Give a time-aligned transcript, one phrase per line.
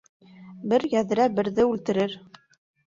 [0.71, 2.21] Бер йәҙрә берҙе үлтерер